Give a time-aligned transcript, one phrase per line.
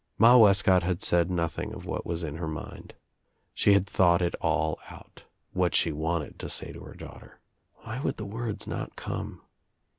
[0.17, 2.95] Ma Wescott had said nothing of what was in her mind.
[3.53, 7.39] She had thought it all out, what she wanted to say to her daughter.
[7.83, 9.41] Why would the words not come?